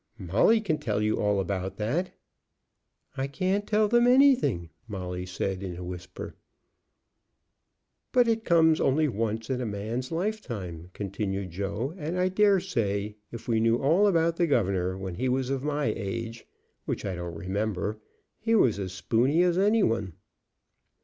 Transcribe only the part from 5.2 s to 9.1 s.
said in a whisper. "But it comes only